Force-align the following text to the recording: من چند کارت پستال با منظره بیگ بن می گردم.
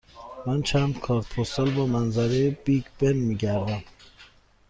من 0.45 0.61
چند 0.61 0.99
کارت 0.99 1.29
پستال 1.35 1.69
با 1.69 1.85
منظره 1.85 2.49
بیگ 2.51 2.83
بن 2.99 3.13
می 3.13 3.35
گردم. 3.35 3.83